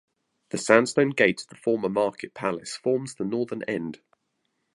The 0.49 0.57
sandstone 0.57 1.11
gate 1.11 1.41
of 1.41 1.49
the 1.49 1.55
former 1.55 1.87
market 1.87 2.33
palace 2.33 2.75
forms 2.75 3.13
the 3.13 3.23
northern 3.23 3.61
end. 3.65 4.01